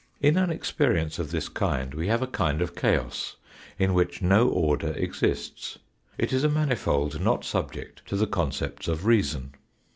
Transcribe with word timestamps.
In 0.19 0.35
an 0.35 0.49
experience 0.49 1.19
of 1.19 1.29
this 1.29 1.47
kind 1.47 1.93
we 1.93 2.07
have 2.07 2.23
a 2.23 2.25
kind 2.25 2.59
of 2.63 2.75
chaos, 2.75 3.35
in 3.77 3.93
which 3.93 4.19
no 4.19 4.47
order 4.49 4.93
exists; 4.93 5.77
it 6.17 6.33
is 6.33 6.43
a 6.43 6.49
manifold 6.49 7.21
not 7.21 7.45
subject 7.45 8.03
to 8.07 8.15
the 8.15 8.25
concepts 8.25 8.87
of 8.87 9.05
reason. 9.05 9.53